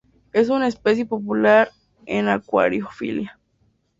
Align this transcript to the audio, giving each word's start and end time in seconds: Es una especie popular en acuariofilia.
Es 0.33 0.49
una 0.49 0.65
especie 0.67 1.05
popular 1.05 1.69
en 2.07 2.27
acuariofilia. 2.27 3.37